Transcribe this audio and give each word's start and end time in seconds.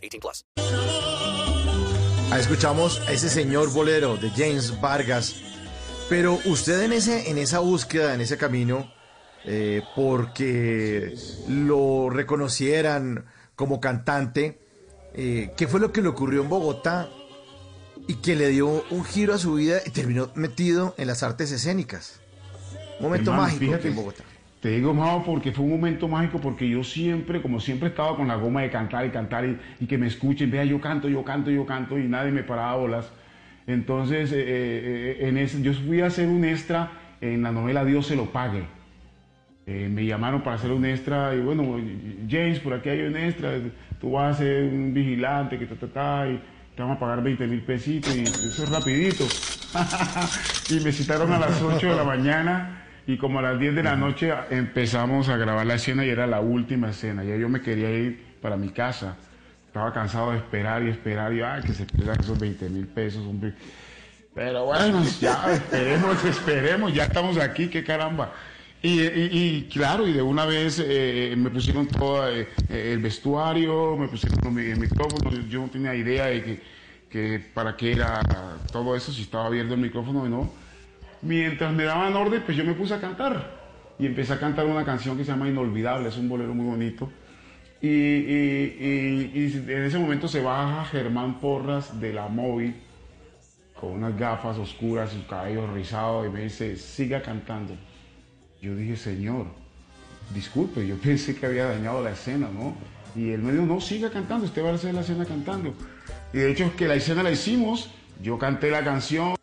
18 0.00 0.20
plus. 0.20 0.44
Ah, 2.32 2.38
Escuchamos 2.38 3.00
a 3.08 3.12
ese 3.12 3.28
señor 3.28 3.72
bolero 3.72 4.16
de 4.16 4.30
James 4.30 4.80
Vargas. 4.80 5.36
Pero 6.08 6.38
usted 6.44 6.82
en, 6.82 6.92
ese, 6.92 7.30
en 7.30 7.38
esa 7.38 7.60
búsqueda, 7.60 8.14
en 8.14 8.20
ese 8.20 8.36
camino, 8.36 8.92
eh, 9.44 9.82
porque 9.94 11.14
lo 11.48 12.10
reconocieran 12.10 13.26
como 13.54 13.80
cantante, 13.80 14.60
eh, 15.14 15.52
¿qué 15.56 15.68
fue 15.68 15.80
lo 15.80 15.92
que 15.92 16.02
le 16.02 16.08
ocurrió 16.08 16.42
en 16.42 16.48
Bogotá 16.48 17.08
y 18.08 18.14
que 18.16 18.34
le 18.34 18.48
dio 18.48 18.84
un 18.90 19.04
giro 19.04 19.34
a 19.34 19.38
su 19.38 19.54
vida 19.54 19.80
y 19.86 19.90
terminó 19.90 20.30
metido 20.34 20.94
en 20.98 21.06
las 21.06 21.22
artes 21.22 21.52
escénicas? 21.52 22.20
Un 22.98 23.04
momento 23.06 23.30
Hermano, 23.30 23.42
mágico 23.44 23.60
fíjate, 23.60 23.78
aquí 23.78 23.88
en 23.88 23.96
Bogotá. 23.96 24.24
Te 24.60 24.68
digo, 24.68 24.92
Mao, 24.92 25.24
porque 25.24 25.52
fue 25.52 25.64
un 25.64 25.70
momento 25.70 26.06
mágico, 26.06 26.38
porque 26.38 26.68
yo 26.68 26.84
siempre, 26.84 27.40
como 27.40 27.60
siempre 27.60 27.88
estaba 27.88 28.14
con 28.14 28.28
la 28.28 28.36
goma 28.36 28.60
de 28.60 28.70
cantar 28.70 29.06
y 29.06 29.10
cantar 29.10 29.46
y, 29.46 29.58
y 29.80 29.86
que 29.86 29.96
me 29.96 30.06
escuchen, 30.06 30.50
vea, 30.50 30.64
yo 30.64 30.78
canto, 30.80 31.08
yo 31.08 31.24
canto, 31.24 31.50
yo 31.50 31.64
canto 31.64 31.98
y 31.98 32.06
nadie 32.06 32.30
me 32.30 32.42
paraba 32.42 32.76
bolas. 32.76 33.10
Entonces, 33.66 34.32
eh, 34.32 34.36
eh, 34.38 35.28
en 35.28 35.38
ese, 35.38 35.62
yo 35.62 35.72
fui 35.72 36.02
a 36.02 36.06
hacer 36.06 36.28
un 36.28 36.44
extra 36.44 36.90
en 37.20 37.42
la 37.42 37.52
novela 37.52 37.84
Dios 37.84 38.06
se 38.06 38.16
lo 38.16 38.26
pague. 38.26 38.64
Eh, 39.66 39.88
me 39.90 40.04
llamaron 40.04 40.42
para 40.42 40.56
hacer 40.56 40.72
un 40.72 40.84
extra 40.84 41.34
y 41.34 41.40
bueno, 41.40 41.78
James, 42.28 42.58
por 42.60 42.74
aquí 42.74 42.88
hay 42.88 43.02
un 43.02 43.16
extra, 43.16 43.52
tú 44.00 44.12
vas 44.12 44.36
a 44.36 44.38
ser 44.40 44.64
un 44.64 44.92
vigilante, 44.92 45.58
que 45.58 45.66
ta, 45.66 45.74
ta, 45.76 45.86
ta, 45.86 46.28
y 46.28 46.40
te 46.74 46.82
vamos 46.82 46.96
a 46.96 47.00
pagar 47.00 47.22
20 47.22 47.46
mil 47.46 47.62
pesitos 47.62 48.14
y 48.16 48.22
eso 48.22 48.64
es 48.64 48.68
rapidito. 48.68 49.24
y 50.70 50.84
me 50.84 50.92
citaron 50.92 51.32
a 51.32 51.38
las 51.38 51.62
8 51.62 51.90
de 51.90 51.96
la 51.96 52.04
mañana 52.04 52.80
y 53.06 53.16
como 53.16 53.38
a 53.38 53.42
las 53.42 53.58
10 53.58 53.74
de 53.74 53.82
la 53.82 53.96
noche 53.96 54.32
empezamos 54.50 55.28
a 55.28 55.36
grabar 55.36 55.66
la 55.66 55.74
escena 55.74 56.04
y 56.04 56.10
era 56.10 56.26
la 56.26 56.40
última 56.40 56.90
escena. 56.90 57.24
Ya 57.24 57.36
yo 57.36 57.48
me 57.48 57.60
quería 57.60 57.90
ir 57.90 58.24
para 58.40 58.56
mi 58.56 58.68
casa. 58.70 59.16
Estaba 59.66 59.92
cansado 59.92 60.32
de 60.32 60.38
esperar 60.38 60.82
y 60.82 60.88
esperar 60.88 61.32
y 61.32 61.40
ay, 61.42 61.62
que 61.62 61.72
se 61.72 61.84
pierdan 61.86 62.18
esos 62.20 62.38
20 62.38 62.68
mil 62.68 62.86
pesos, 62.86 63.24
hombre. 63.26 63.54
Pero 64.34 64.64
bueno, 64.66 65.02
ya 65.20 65.52
esperemos, 65.52 66.24
esperemos, 66.24 66.94
ya 66.94 67.04
estamos 67.04 67.36
aquí, 67.38 67.68
qué 67.68 67.82
caramba. 67.84 68.32
Y, 68.82 69.00
y- 69.02 69.28
y, 69.32 69.68
claro, 69.70 70.06
y 70.08 70.12
de 70.12 70.22
una 70.22 70.46
vez 70.46 70.82
eh, 70.84 71.34
me 71.36 71.50
pusieron 71.50 71.86
todo 71.86 72.28
eh, 72.30 72.48
eh, 72.70 72.92
el 72.94 73.00
vestuario, 73.00 73.96
me 73.96 74.08
pusieron 74.08 74.58
el 74.58 74.78
micrófono, 74.78 75.30
yo 75.48 75.60
no 75.60 75.68
tenía 75.68 75.94
idea 75.94 76.26
de 76.26 76.42
que, 76.42 76.62
que 77.10 77.44
para 77.52 77.76
qué 77.76 77.92
era 77.92 78.20
todo 78.72 78.96
eso, 78.96 79.12
si 79.12 79.22
estaba 79.22 79.46
abierto 79.46 79.74
el 79.74 79.80
micrófono 79.80 80.22
o 80.22 80.28
no. 80.28 80.50
Mientras 81.22 81.72
me 81.72 81.84
daban 81.84 82.14
orden, 82.14 82.42
pues 82.44 82.56
yo 82.56 82.64
me 82.64 82.74
puse 82.74 82.94
a 82.94 83.00
cantar. 83.00 83.58
Y 83.98 84.06
empecé 84.06 84.32
a 84.32 84.40
cantar 84.40 84.66
una 84.66 84.84
canción 84.84 85.16
que 85.16 85.24
se 85.24 85.30
llama 85.30 85.48
Inolvidable, 85.48 86.08
es 86.08 86.16
un 86.16 86.28
bolero 86.28 86.54
muy 86.54 86.66
bonito. 86.66 87.10
Y, 87.82 87.88
en 87.88 89.84
ese 89.84 89.98
momento 89.98 90.28
se 90.28 90.42
baja 90.42 90.84
Germán 90.84 91.40
Porras 91.40 91.98
de 92.00 92.12
la 92.12 92.28
móvil 92.28 92.74
con 93.78 93.92
unas 93.92 94.16
gafas 94.18 94.58
oscuras, 94.58 95.10
su 95.10 95.26
cabello 95.26 95.66
rizado, 95.72 96.26
y 96.26 96.30
me 96.30 96.42
dice, 96.42 96.76
siga 96.76 97.22
cantando. 97.22 97.74
Yo 98.60 98.76
dije, 98.76 98.96
Señor, 98.96 99.46
disculpe, 100.34 100.86
yo 100.86 100.96
pensé 101.02 101.34
que 101.34 101.46
había 101.46 101.66
dañado 101.66 102.02
la 102.02 102.10
escena, 102.10 102.48
¿no? 102.52 102.74
Y 103.16 103.30
él 103.30 103.40
me 103.40 103.52
dijo, 103.52 103.64
no, 103.64 103.80
siga 103.80 104.10
cantando, 104.10 104.44
usted 104.44 104.62
va 104.62 104.70
a 104.70 104.74
hacer 104.74 104.94
la 104.94 105.00
escena 105.00 105.24
cantando. 105.24 105.74
Y 106.32 106.38
de 106.38 106.50
hecho 106.50 106.64
es 106.64 106.72
que 106.72 106.86
la 106.86 106.94
escena 106.94 107.22
la 107.22 107.30
hicimos, 107.30 107.90
yo 108.22 108.38
canté 108.38 108.70
la 108.70 108.84
canción. 108.84 109.39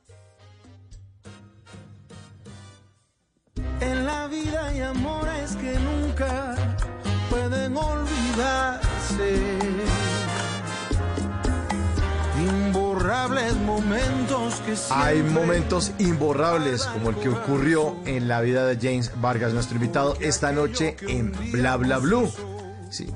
Imborrables 13.07 13.55
momentos 13.55 14.55
que 14.65 14.75
Hay 14.89 15.23
momentos 15.23 15.93
imborrables 15.97 16.83
como 16.83 17.11
el 17.11 17.15
que 17.15 17.29
ocurrió 17.29 17.95
en 18.05 18.27
la 18.27 18.41
vida 18.41 18.65
de 18.65 18.75
James 18.75 19.13
Vargas, 19.21 19.53
nuestro 19.53 19.77
invitado 19.77 20.17
esta 20.19 20.51
noche 20.51 20.97
en 21.07 21.31
Bla 21.53 21.77
Bla 21.77 21.99
Blue. 21.99 22.29
Sí. 22.89 23.07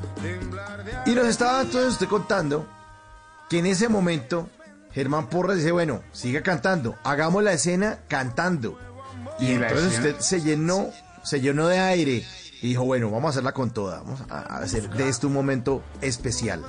Y 1.06 1.10
nos 1.14 1.28
estaba 1.28 1.64
entonces 1.64 1.92
usted 1.92 2.08
contando 2.08 2.66
que 3.50 3.60
en 3.60 3.66
ese 3.66 3.90
momento 3.90 4.48
Germán 4.94 5.28
Porras 5.28 5.58
dice, 5.58 5.74
bueno, 5.74 6.02
siga 6.14 6.42
cantando, 6.42 6.96
hagamos 7.04 7.44
la 7.44 7.52
escena 7.52 8.00
cantando. 8.08 8.80
Y, 9.40 9.48
Y 9.48 9.52
entonces 9.56 9.98
usted 9.98 10.16
se 10.20 10.40
llenó, 10.40 10.90
se 11.22 11.42
llenó 11.42 11.68
de 11.68 11.80
aire 11.80 12.26
y 12.62 12.68
dijo, 12.70 12.84
bueno, 12.86 13.10
vamos 13.10 13.26
a 13.26 13.30
hacerla 13.30 13.54
con 13.54 13.72
toda, 13.72 14.02
vamos 14.02 14.24
a 14.30 14.58
hacer 14.58 14.90
de 14.90 15.10
esto 15.10 15.28
un 15.28 15.34
momento 15.34 15.84
especial. 16.02 16.62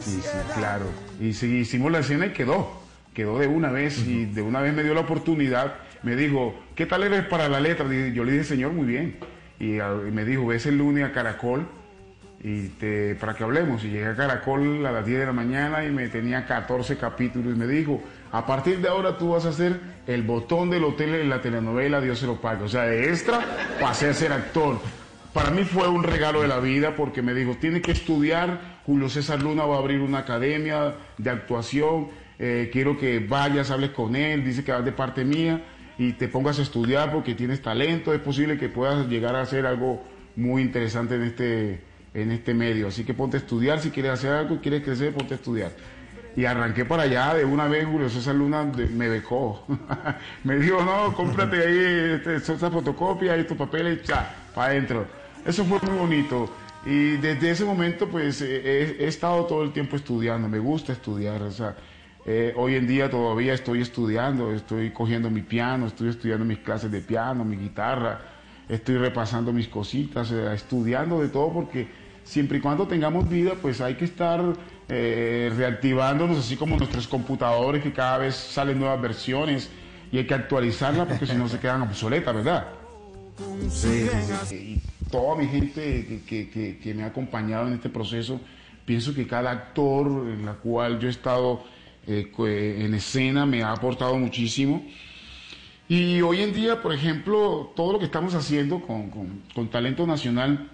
Sí, 0.00 0.20
sí, 0.22 0.38
claro. 0.54 0.86
Y 1.20 1.32
sí, 1.34 1.46
hicimos 1.58 1.92
la 1.92 1.98
escena 2.00 2.26
y 2.26 2.32
quedó. 2.32 2.68
Quedó 3.14 3.38
de 3.38 3.46
una 3.46 3.70
vez 3.70 3.98
y 3.98 4.26
de 4.26 4.42
una 4.42 4.60
vez 4.60 4.74
me 4.74 4.82
dio 4.82 4.94
la 4.94 5.00
oportunidad. 5.00 5.74
Me 6.02 6.16
dijo, 6.16 6.54
¿qué 6.74 6.86
tal 6.86 7.02
eres 7.02 7.24
para 7.26 7.48
la 7.48 7.60
letra? 7.60 7.88
Dije- 7.88 8.12
Yo 8.12 8.24
le 8.24 8.32
dije, 8.32 8.44
señor, 8.44 8.72
muy 8.72 8.86
bien. 8.86 9.18
Y, 9.58 9.78
ah, 9.78 9.94
y 10.06 10.10
me 10.10 10.24
dijo, 10.24 10.46
ves 10.46 10.66
el 10.66 10.76
lunes 10.78 11.04
a 11.04 11.12
Caracol 11.12 11.66
y 12.42 12.68
te, 12.68 13.14
para 13.14 13.34
que 13.34 13.42
hablemos. 13.44 13.82
Y 13.84 13.88
llegué 13.88 14.06
a 14.06 14.14
Caracol 14.16 14.84
a 14.86 14.92
las 14.92 15.06
10 15.06 15.20
de 15.20 15.26
la 15.26 15.32
mañana 15.32 15.84
y 15.84 15.90
me 15.90 16.08
tenía 16.08 16.44
14 16.46 16.96
capítulos. 16.98 17.54
Y 17.54 17.58
me 17.58 17.66
dijo, 17.66 18.02
a 18.32 18.44
partir 18.44 18.80
de 18.80 18.88
ahora 18.88 19.16
tú 19.16 19.30
vas 19.30 19.46
a 19.46 19.52
ser 19.52 19.80
el 20.06 20.22
botón 20.22 20.68
del 20.70 20.84
hotel 20.84 21.14
en 21.14 21.30
la 21.30 21.40
telenovela 21.40 22.00
Dios 22.02 22.18
se 22.18 22.26
lo 22.26 22.38
pague. 22.40 22.64
O 22.64 22.68
sea, 22.68 22.82
de 22.82 23.08
extra 23.10 23.40
pasé 23.80 24.10
a 24.10 24.14
ser 24.14 24.32
actor. 24.32 24.78
Para 25.36 25.50
mí 25.50 25.64
fue 25.64 25.86
un 25.86 26.02
regalo 26.02 26.40
de 26.40 26.48
la 26.48 26.60
vida 26.60 26.96
porque 26.96 27.20
me 27.20 27.34
dijo, 27.34 27.56
tiene 27.60 27.82
que 27.82 27.92
estudiar, 27.92 28.80
Julio 28.86 29.10
César 29.10 29.42
Luna 29.42 29.66
va 29.66 29.76
a 29.76 29.78
abrir 29.80 30.00
una 30.00 30.20
academia 30.20 30.94
de 31.18 31.28
actuación, 31.28 32.08
eh, 32.38 32.70
quiero 32.72 32.96
que 32.96 33.18
vayas, 33.18 33.70
hables 33.70 33.90
con 33.90 34.16
él, 34.16 34.42
dice 34.42 34.64
que 34.64 34.72
vas 34.72 34.82
de 34.82 34.92
parte 34.92 35.26
mía 35.26 35.62
y 35.98 36.14
te 36.14 36.28
pongas 36.28 36.58
a 36.58 36.62
estudiar 36.62 37.12
porque 37.12 37.34
tienes 37.34 37.60
talento, 37.60 38.14
es 38.14 38.20
posible 38.22 38.56
que 38.56 38.70
puedas 38.70 39.08
llegar 39.08 39.36
a 39.36 39.42
hacer 39.42 39.66
algo 39.66 40.02
muy 40.36 40.62
interesante 40.62 41.16
en 41.16 41.24
este, 41.24 41.82
en 42.14 42.30
este 42.30 42.54
medio. 42.54 42.88
Así 42.88 43.04
que 43.04 43.12
ponte 43.12 43.36
a 43.36 43.40
estudiar, 43.40 43.78
si 43.80 43.90
quieres 43.90 44.12
hacer 44.12 44.32
algo, 44.32 44.62
quieres 44.62 44.82
crecer, 44.82 45.12
ponte 45.12 45.34
a 45.34 45.36
estudiar. 45.36 45.72
Y 46.34 46.46
arranqué 46.46 46.86
para 46.86 47.02
allá, 47.02 47.34
de 47.34 47.44
una 47.44 47.68
vez 47.68 47.84
Julio 47.84 48.08
César 48.08 48.34
Luna 48.34 48.64
me 48.64 49.10
becó. 49.10 49.66
me 50.44 50.56
dijo, 50.56 50.82
no, 50.82 51.12
cómprate 51.12 51.58
ahí 51.58 52.22
esta 52.36 52.70
fotocopia 52.70 53.46
tus 53.46 53.58
papeles 53.58 54.02
ya, 54.02 54.34
para 54.54 54.68
adentro. 54.68 55.25
Eso 55.46 55.64
fue 55.64 55.78
muy 55.80 55.98
bonito. 55.98 56.50
Y 56.84 57.16
desde 57.16 57.50
ese 57.50 57.64
momento, 57.64 58.08
pues, 58.08 58.42
eh, 58.42 58.98
he, 58.98 59.04
he 59.04 59.08
estado 59.08 59.44
todo 59.44 59.62
el 59.62 59.72
tiempo 59.72 59.96
estudiando. 59.96 60.48
Me 60.48 60.58
gusta 60.58 60.92
estudiar. 60.92 61.42
O 61.42 61.50
sea, 61.50 61.76
eh, 62.24 62.52
hoy 62.56 62.74
en 62.74 62.88
día 62.88 63.08
todavía 63.08 63.54
estoy 63.54 63.80
estudiando. 63.80 64.52
Estoy 64.52 64.90
cogiendo 64.90 65.30
mi 65.30 65.42
piano, 65.42 65.86
estoy 65.86 66.08
estudiando 66.08 66.44
mis 66.44 66.58
clases 66.58 66.90
de 66.90 67.00
piano, 67.00 67.44
mi 67.44 67.56
guitarra. 67.56 68.20
Estoy 68.68 68.96
repasando 68.96 69.52
mis 69.52 69.68
cositas, 69.68 70.32
eh, 70.32 70.52
estudiando 70.52 71.20
de 71.20 71.28
todo 71.28 71.52
porque 71.52 71.88
siempre 72.24 72.58
y 72.58 72.60
cuando 72.60 72.88
tengamos 72.88 73.28
vida, 73.28 73.52
pues 73.62 73.80
hay 73.80 73.94
que 73.94 74.04
estar 74.04 74.42
eh, 74.88 75.52
reactivándonos, 75.56 76.38
así 76.38 76.56
como 76.56 76.76
nuestros 76.76 77.06
computadores, 77.06 77.80
que 77.84 77.92
cada 77.92 78.18
vez 78.18 78.34
salen 78.34 78.80
nuevas 78.80 79.00
versiones 79.00 79.70
y 80.10 80.18
hay 80.18 80.26
que 80.26 80.34
actualizarlas 80.34 81.06
porque 81.06 81.26
si 81.26 81.36
no 81.36 81.48
se 81.48 81.60
quedan 81.60 81.82
obsoletas, 81.82 82.34
¿verdad? 82.34 82.66
Y 84.52 84.80
toda 85.10 85.36
mi 85.36 85.46
gente 85.46 86.22
que, 86.26 86.48
que- 86.82 86.94
me 86.94 87.02
ha 87.02 87.06
acompañado 87.06 87.66
en 87.68 87.74
este 87.74 87.88
proceso, 87.88 88.40
pienso 88.84 89.14
que 89.14 89.26
cada 89.26 89.50
actor 89.50 90.06
en 90.28 90.46
la 90.46 90.54
cual 90.54 90.98
yo 90.98 91.08
he 91.08 91.10
estado 91.10 91.64
eh, 92.06 92.30
eh, 92.38 92.76
en 92.84 92.94
escena 92.94 93.46
me 93.46 93.62
ha 93.62 93.72
aportado 93.72 94.16
muchísimo. 94.16 94.84
Y 95.88 96.20
hoy 96.22 96.42
en 96.42 96.52
día, 96.52 96.82
por 96.82 96.92
ejemplo, 96.92 97.72
todo 97.76 97.92
lo 97.92 97.98
que 97.98 98.06
estamos 98.06 98.34
haciendo 98.34 98.80
con, 98.80 99.10
con- 99.10 99.42
con 99.54 99.68
Talento 99.68 100.06
Nacional 100.06 100.68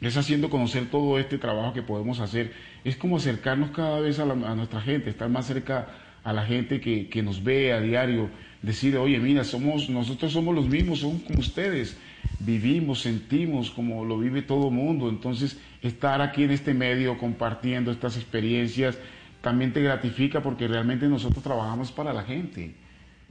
es 0.00 0.16
haciendo 0.16 0.48
conocer 0.50 0.90
todo 0.90 1.18
este 1.18 1.38
trabajo 1.38 1.72
que 1.72 1.82
podemos 1.82 2.20
hacer. 2.20 2.52
Es 2.84 2.96
como 2.96 3.16
acercarnos 3.18 3.70
cada 3.70 4.00
vez 4.00 4.18
a, 4.18 4.24
la- 4.26 4.50
a 4.50 4.54
nuestra 4.54 4.80
gente, 4.80 5.10
estar 5.10 5.28
más 5.28 5.46
cerca 5.46 5.88
a 6.24 6.32
la 6.32 6.44
gente 6.44 6.80
que, 6.80 7.08
que 7.08 7.22
nos 7.22 7.42
ve 7.42 7.72
a 7.72 7.80
diario, 7.80 8.30
decir, 8.62 8.96
oye, 8.96 9.18
mira, 9.18 9.44
somos, 9.44 9.88
nosotros 9.88 10.32
somos 10.32 10.54
los 10.54 10.68
mismos, 10.68 11.00
somos 11.00 11.22
como 11.22 11.40
ustedes. 11.40 11.96
vivimos, 12.40 13.00
sentimos 13.00 13.70
como 13.70 14.04
lo 14.04 14.18
vive 14.18 14.42
todo 14.42 14.70
mundo. 14.70 15.08
Entonces, 15.08 15.58
estar 15.82 16.20
aquí 16.20 16.44
en 16.44 16.50
este 16.50 16.74
medio 16.74 17.18
compartiendo 17.18 17.90
estas 17.90 18.16
experiencias 18.16 18.98
también 19.40 19.72
te 19.72 19.82
gratifica 19.82 20.42
porque 20.42 20.68
realmente 20.68 21.08
nosotros 21.08 21.42
trabajamos 21.42 21.92
para 21.92 22.12
la 22.12 22.22
gente. 22.22 22.74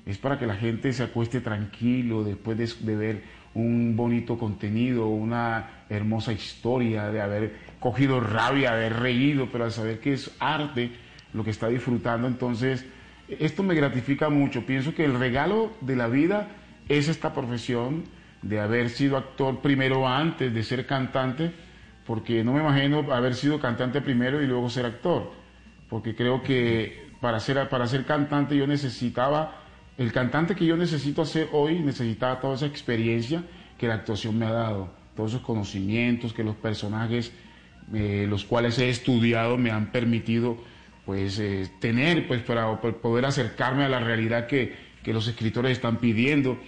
Es 0.06 0.18
para 0.18 0.40
que 0.40 0.48
la 0.48 0.56
gente 0.56 0.92
se 0.94 1.04
acueste 1.04 1.42
tranquilo 1.42 2.24
después 2.24 2.58
de, 2.58 2.68
de 2.86 2.96
ver 2.96 3.24
un 3.54 3.96
bonito 3.96 4.38
contenido, 4.38 5.08
una 5.08 5.84
hermosa 5.90 6.34
historia, 6.34 7.12
de 7.12 7.22
haber 7.22 7.56
cogido 7.80 8.20
rabia, 8.20 8.72
haber 8.72 8.94
reído, 8.94 9.50
pero 9.52 9.66
al 9.66 9.72
saber 9.72 10.00
que 10.00 10.14
es 10.14 10.32
arte 10.40 10.92
lo 11.34 11.44
que 11.44 11.52
está 11.52 11.68
disfrutando. 11.68 12.28
Entonces, 12.28 12.86
esto 13.28 13.64
me 13.64 13.76
gratifica 13.76 14.30
mucho. 14.30 14.66
Pienso 14.66 14.94
que 14.94 15.06
el 15.06 15.20
regalo 15.20 15.72
de 15.82 15.96
la 15.96 16.08
vida 16.08 16.48
es 16.88 17.08
esta 17.08 17.34
profesión 17.34 18.04
de 18.42 18.60
haber 18.60 18.90
sido 18.90 19.18
actor 19.18 19.60
primero 19.62 20.08
antes 20.08 20.54
de 20.54 20.64
ser 20.64 20.86
cantante, 20.86 21.52
porque 22.06 22.44
no 22.44 22.54
me 22.54 22.62
imagino 22.62 23.12
haber 23.14 23.36
sido 23.36 23.60
cantante 23.60 24.02
primero 24.02 24.42
y 24.42 24.48
luego 24.48 24.70
ser 24.70 24.86
actor, 24.86 25.32
porque 25.90 26.16
creo 26.16 26.42
que 26.42 27.10
para 27.22 27.40
ser, 27.40 27.68
para 27.70 27.86
ser 27.86 28.06
cantante 28.06 28.56
yo 28.56 28.66
necesitaba, 28.66 29.62
el 29.98 30.12
cantante 30.14 30.56
que 30.56 30.66
yo 30.66 30.78
necesito 30.78 31.22
hacer 31.22 31.50
hoy 31.52 31.80
necesitaba 31.80 32.40
toda 32.40 32.56
esa 32.56 32.66
experiencia 32.66 33.44
que 33.78 33.88
la 33.88 33.96
actuación 33.96 34.38
me 34.40 34.46
ha 34.46 34.52
dado, 34.52 34.94
todos 35.16 35.32
esos 35.32 35.42
conocimientos 35.44 36.34
que 36.34 36.44
los 36.44 36.56
personajes, 36.56 37.34
eh, 37.94 38.26
los 38.30 38.46
cuales 38.46 38.80
he 38.80 38.90
estudiado, 38.90 39.58
me 39.58 39.72
han 39.72 39.92
permitido 39.92 40.58
pues 41.10 41.40
eh, 41.40 41.68
tener 41.80 42.28
pues 42.28 42.44
para 42.44 42.80
poder 42.80 43.26
acercarme 43.26 43.84
a 43.84 43.90
la 43.90 44.00
realidad 44.00 44.46
que, 44.46 44.76
que 45.02 45.12
los 45.12 45.28
escritores 45.28 45.72
están 45.72 45.98
pidiendo. 45.98 46.60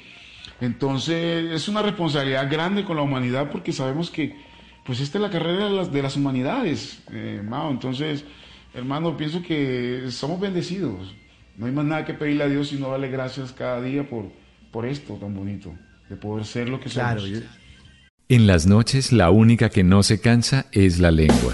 Entonces 0.59 1.51
es 1.51 1.67
una 1.67 1.83
responsabilidad 1.83 2.49
grande 2.49 2.83
con 2.83 2.95
la 2.95 3.03
humanidad 3.03 3.51
porque 3.51 3.71
sabemos 3.71 4.09
que 4.09 4.35
pues 4.83 4.99
esta 4.99 5.19
es 5.19 5.21
la 5.21 5.29
carrera 5.29 5.65
de 5.65 5.69
las, 5.69 5.91
de 5.91 6.01
las 6.01 6.17
humanidades, 6.17 7.03
eh, 7.11 7.39
Entonces, 7.69 8.25
hermano, 8.73 9.15
pienso 9.15 9.43
que 9.43 10.05
somos 10.09 10.39
bendecidos. 10.39 11.15
No 11.55 11.67
hay 11.67 11.71
más 11.71 11.85
nada 11.85 12.03
que 12.03 12.15
pedirle 12.15 12.45
a 12.45 12.47
Dios 12.47 12.69
sino 12.69 12.89
darle 12.89 13.11
gracias 13.11 13.51
cada 13.51 13.79
día 13.79 14.09
por, 14.09 14.25
por 14.71 14.87
esto 14.87 15.17
tan 15.17 15.35
bonito, 15.35 15.71
de 16.09 16.15
poder 16.15 16.45
ser 16.45 16.67
lo 16.67 16.79
que 16.79 16.89
somos. 16.89 17.29
En 18.27 18.47
las 18.47 18.65
noches 18.65 19.11
la 19.11 19.29
única 19.29 19.69
que 19.69 19.83
no 19.83 20.01
se 20.01 20.19
cansa 20.19 20.65
es 20.71 20.97
la 20.97 21.11
lengua. 21.11 21.53